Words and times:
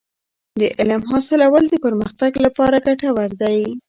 د 0.59 0.61
علم 0.79 1.01
حاصلول 1.11 1.63
د 1.69 1.75
پرمختګ 1.85 2.31
لپاره 2.45 2.83
ګټور 2.87 3.29
دی. 3.41 3.59